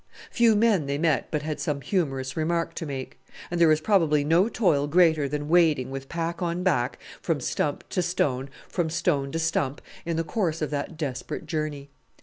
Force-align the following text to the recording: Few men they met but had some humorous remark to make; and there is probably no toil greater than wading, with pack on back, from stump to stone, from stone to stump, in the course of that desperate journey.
Few 0.31 0.55
men 0.55 0.87
they 0.87 0.97
met 0.97 1.27
but 1.29 1.43
had 1.43 1.59
some 1.59 1.81
humorous 1.81 2.35
remark 2.35 2.73
to 2.73 2.87
make; 2.87 3.19
and 3.51 3.61
there 3.61 3.71
is 3.71 3.79
probably 3.79 4.23
no 4.23 4.49
toil 4.49 4.87
greater 4.87 5.29
than 5.29 5.47
wading, 5.47 5.91
with 5.91 6.09
pack 6.09 6.41
on 6.41 6.63
back, 6.63 6.97
from 7.21 7.39
stump 7.39 7.87
to 7.89 8.01
stone, 8.01 8.49
from 8.67 8.89
stone 8.89 9.31
to 9.31 9.37
stump, 9.37 9.79
in 10.03 10.17
the 10.17 10.23
course 10.23 10.59
of 10.59 10.71
that 10.71 10.97
desperate 10.97 11.45
journey. 11.45 11.91